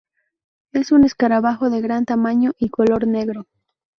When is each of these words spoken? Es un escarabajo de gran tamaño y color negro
Es 0.71 0.91
un 0.91 1.03
escarabajo 1.03 1.69
de 1.69 1.79
gran 1.79 2.05
tamaño 2.05 2.53
y 2.57 2.69
color 2.69 3.05
negro 3.05 3.45